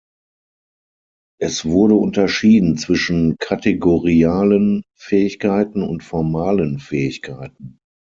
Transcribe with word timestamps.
Es 1.39 1.63
wurde 1.63 1.93
unterschieden 1.93 2.75
zwischen 2.75 3.37
kategorialen 3.37 4.81
Fähigkeiten 4.97 5.83
und 5.83 6.01
formalen 6.03 6.79
Fähigkeiten. 6.79 7.77